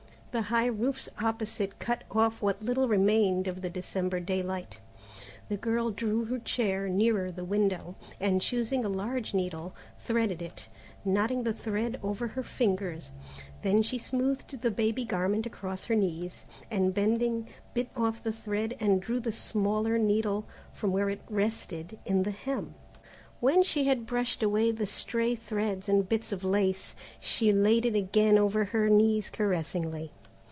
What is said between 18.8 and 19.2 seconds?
drew